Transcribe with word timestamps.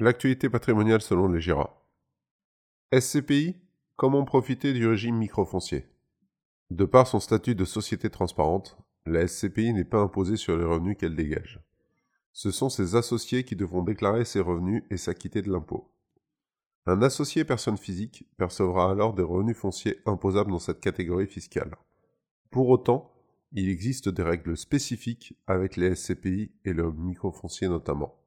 L'actualité 0.00 0.50
patrimoniale 0.50 1.00
selon 1.00 1.28
les 1.28 1.40
GIRA. 1.40 1.80
SCPI, 2.92 3.54
comment 3.94 4.24
profiter 4.24 4.72
du 4.72 4.88
régime 4.88 5.16
microfoncier? 5.16 5.86
De 6.70 6.84
par 6.84 7.06
son 7.06 7.20
statut 7.20 7.54
de 7.54 7.64
société 7.64 8.10
transparente, 8.10 8.76
la 9.06 9.24
SCPI 9.28 9.72
n'est 9.72 9.84
pas 9.84 10.00
imposée 10.00 10.36
sur 10.36 10.58
les 10.58 10.64
revenus 10.64 10.96
qu'elle 10.98 11.14
dégage. 11.14 11.60
Ce 12.32 12.50
sont 12.50 12.70
ses 12.70 12.96
associés 12.96 13.44
qui 13.44 13.54
devront 13.54 13.84
déclarer 13.84 14.24
ses 14.24 14.40
revenus 14.40 14.82
et 14.90 14.96
s'acquitter 14.96 15.42
de 15.42 15.52
l'impôt. 15.52 15.92
Un 16.86 17.00
associé 17.00 17.44
personne 17.44 17.78
physique 17.78 18.26
percevra 18.36 18.90
alors 18.90 19.14
des 19.14 19.22
revenus 19.22 19.56
fonciers 19.56 20.00
imposables 20.06 20.50
dans 20.50 20.58
cette 20.58 20.80
catégorie 20.80 21.28
fiscale. 21.28 21.76
Pour 22.50 22.68
autant, 22.68 23.12
il 23.52 23.68
existe 23.68 24.08
des 24.08 24.24
règles 24.24 24.56
spécifiques 24.56 25.36
avec 25.46 25.76
les 25.76 25.94
SCPI 25.94 26.50
et 26.64 26.72
le 26.72 26.90
microfoncier 26.90 27.68
notamment. 27.68 28.23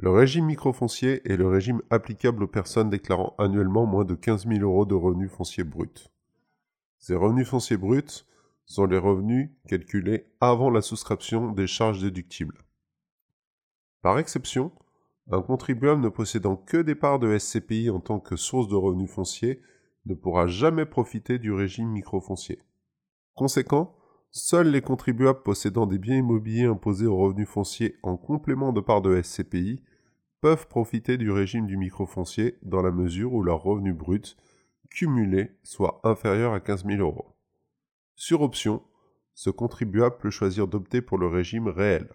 Le 0.00 0.10
régime 0.12 0.46
microfoncier 0.46 1.28
est 1.28 1.36
le 1.36 1.48
régime 1.48 1.82
applicable 1.90 2.44
aux 2.44 2.48
personnes 2.48 2.88
déclarant 2.88 3.34
annuellement 3.36 3.84
moins 3.84 4.04
de 4.04 4.14
15 4.14 4.46
000 4.46 4.60
euros 4.60 4.86
de 4.86 4.94
revenus 4.94 5.28
fonciers 5.28 5.64
bruts. 5.64 6.08
Ces 7.00 7.16
revenus 7.16 7.48
fonciers 7.48 7.76
bruts 7.76 8.24
sont 8.64 8.86
les 8.86 8.96
revenus 8.96 9.50
calculés 9.66 10.26
avant 10.40 10.70
la 10.70 10.82
souscription 10.82 11.50
des 11.50 11.66
charges 11.66 12.00
déductibles. 12.00 12.58
Par 14.00 14.20
exception, 14.20 14.70
un 15.32 15.42
contribuable 15.42 16.00
ne 16.00 16.10
possédant 16.10 16.54
que 16.54 16.76
des 16.76 16.94
parts 16.94 17.18
de 17.18 17.36
SCPI 17.36 17.90
en 17.90 17.98
tant 17.98 18.20
que 18.20 18.36
source 18.36 18.68
de 18.68 18.76
revenus 18.76 19.10
fonciers 19.10 19.60
ne 20.06 20.14
pourra 20.14 20.46
jamais 20.46 20.86
profiter 20.86 21.40
du 21.40 21.50
régime 21.50 21.88
microfoncier. 21.88 22.60
Conséquent, 23.34 23.97
seuls 24.38 24.70
les 24.70 24.80
contribuables 24.80 25.42
possédant 25.42 25.86
des 25.86 25.98
biens 25.98 26.16
immobiliers 26.16 26.66
imposés 26.66 27.06
aux 27.06 27.16
revenus 27.16 27.48
fonciers 27.48 27.96
en 28.02 28.16
complément 28.16 28.72
de 28.72 28.80
parts 28.80 29.02
de 29.02 29.20
SCPI 29.20 29.82
peuvent 30.40 30.68
profiter 30.68 31.18
du 31.18 31.30
régime 31.30 31.66
du 31.66 31.76
microfoncier 31.76 32.56
dans 32.62 32.80
la 32.80 32.92
mesure 32.92 33.34
où 33.34 33.42
leur 33.42 33.62
revenu 33.62 33.92
brut 33.92 34.36
cumulé 34.90 35.58
soit 35.64 36.00
inférieur 36.04 36.52
à 36.54 36.60
15 36.60 36.86
000 36.86 37.00
euros. 37.00 37.34
Sur 38.14 38.42
option, 38.42 38.82
ce 39.34 39.50
contribuable 39.50 40.16
peut 40.18 40.30
choisir 40.30 40.68
d'opter 40.68 41.02
pour 41.02 41.18
le 41.18 41.26
régime 41.26 41.68
réel. 41.68 42.08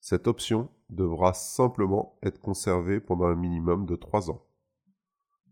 Cette 0.00 0.28
option 0.28 0.70
devra 0.90 1.32
simplement 1.32 2.18
être 2.22 2.40
conservée 2.40 3.00
pendant 3.00 3.26
un 3.26 3.34
minimum 3.34 3.86
de 3.86 3.96
3 3.96 4.30
ans. 4.30 4.44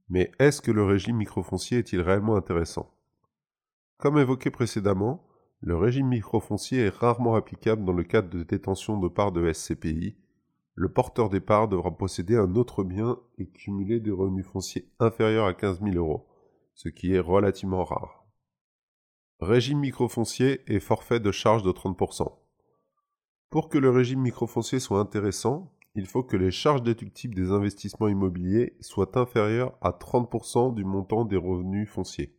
Mais 0.08 0.30
est-ce 0.38 0.60
que 0.60 0.70
le 0.70 0.84
régime 0.84 1.16
microfoncier 1.16 1.78
est-il 1.78 2.00
réellement 2.00 2.36
intéressant? 2.36 2.94
Comme 3.96 4.18
évoqué 4.18 4.50
précédemment, 4.50 5.26
le 5.66 5.76
régime 5.76 6.06
microfoncier 6.06 6.86
est 6.86 6.94
rarement 6.94 7.34
applicable 7.34 7.84
dans 7.84 7.92
le 7.92 8.04
cadre 8.04 8.30
de 8.30 8.44
détention 8.44 8.98
de 8.98 9.08
parts 9.08 9.32
de 9.32 9.52
SCPI 9.52 10.16
le 10.78 10.90
porteur 10.90 11.28
des 11.28 11.40
parts 11.40 11.66
devra 11.66 11.90
posséder 11.96 12.36
un 12.36 12.54
autre 12.54 12.84
bien 12.84 13.18
et 13.38 13.48
cumuler 13.48 13.98
des 13.98 14.12
revenus 14.12 14.46
fonciers 14.46 14.88
inférieurs 15.00 15.46
à 15.46 15.54
15 15.54 15.80
000 15.80 15.96
euros, 15.96 16.28
ce 16.74 16.90
qui 16.90 17.14
est 17.14 17.18
relativement 17.18 17.82
rare. 17.82 18.26
Régime 19.40 19.80
microfoncier 19.80 20.60
et 20.66 20.78
forfait 20.78 21.18
de 21.18 21.32
charge 21.32 21.62
de 21.62 21.72
30%. 21.72 22.30
Pour 23.48 23.70
que 23.70 23.78
le 23.78 23.88
régime 23.88 24.20
microfoncier 24.20 24.78
soit 24.78 25.00
intéressant, 25.00 25.72
il 25.94 26.06
faut 26.06 26.22
que 26.22 26.36
les 26.36 26.50
charges 26.50 26.82
déductibles 26.82 27.34
des 27.34 27.50
investissements 27.50 28.08
immobiliers 28.08 28.76
soient 28.80 29.18
inférieures 29.18 29.76
à 29.80 29.90
30% 29.90 30.74
du 30.74 30.84
montant 30.84 31.24
des 31.24 31.38
revenus 31.38 31.88
fonciers. 31.88 32.36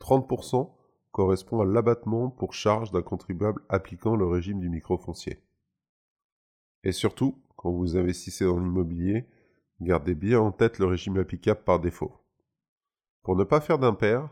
30% 0.00 0.70
correspond 1.14 1.60
à 1.60 1.64
l'abattement 1.64 2.28
pour 2.28 2.54
charge 2.54 2.90
d'un 2.90 3.00
contribuable 3.00 3.62
appliquant 3.68 4.16
le 4.16 4.26
régime 4.26 4.58
du 4.58 4.68
microfoncier. 4.68 5.38
Et 6.82 6.90
surtout, 6.90 7.40
quand 7.54 7.70
vous 7.70 7.96
investissez 7.96 8.44
dans 8.44 8.58
l'immobilier, 8.58 9.24
gardez 9.80 10.16
bien 10.16 10.40
en 10.40 10.50
tête 10.50 10.80
le 10.80 10.86
régime 10.86 11.16
applicable 11.16 11.62
par 11.62 11.78
défaut. 11.78 12.12
Pour 13.22 13.36
ne 13.36 13.44
pas 13.44 13.60
faire 13.60 13.78
d'impair, 13.78 14.28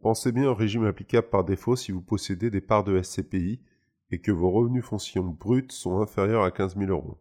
pensez 0.00 0.30
bien 0.30 0.48
au 0.48 0.54
régime 0.54 0.84
applicable 0.84 1.28
par 1.28 1.42
défaut 1.42 1.74
si 1.74 1.90
vous 1.90 2.02
possédez 2.02 2.50
des 2.50 2.60
parts 2.60 2.84
de 2.84 3.02
SCPI 3.02 3.60
et 4.12 4.20
que 4.20 4.30
vos 4.30 4.52
revenus 4.52 4.84
fonciers 4.84 5.20
bruts 5.20 5.66
sont 5.70 6.00
inférieurs 6.00 6.44
à 6.44 6.52
15 6.52 6.76
000 6.78 6.88
euros. 6.92 7.18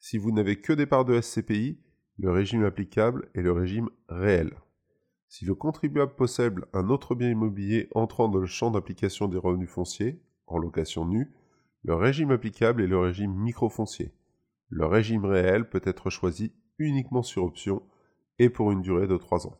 Si 0.00 0.18
vous 0.18 0.32
n'avez 0.32 0.60
que 0.60 0.72
des 0.72 0.86
parts 0.86 1.04
de 1.04 1.20
SCPI, 1.20 1.78
le 2.18 2.32
régime 2.32 2.64
applicable 2.64 3.28
est 3.36 3.42
le 3.42 3.52
régime 3.52 3.90
réel. 4.08 4.56
Si 5.36 5.44
le 5.44 5.56
contribuable 5.56 6.14
possède 6.14 6.60
un 6.72 6.90
autre 6.90 7.16
bien 7.16 7.28
immobilier 7.28 7.88
entrant 7.92 8.28
dans 8.28 8.38
le 8.38 8.46
champ 8.46 8.70
d'application 8.70 9.26
des 9.26 9.36
revenus 9.36 9.68
fonciers, 9.68 10.20
en 10.46 10.58
location 10.58 11.06
nue, 11.06 11.32
le 11.82 11.96
régime 11.96 12.30
applicable 12.30 12.80
est 12.80 12.86
le 12.86 13.00
régime 13.00 13.34
microfoncier. 13.34 14.12
Le 14.68 14.86
régime 14.86 15.24
réel 15.24 15.68
peut 15.68 15.80
être 15.84 16.08
choisi 16.08 16.52
uniquement 16.78 17.24
sur 17.24 17.42
option 17.42 17.82
et 18.38 18.48
pour 18.48 18.70
une 18.70 18.80
durée 18.80 19.08
de 19.08 19.16
3 19.16 19.48
ans. 19.48 19.58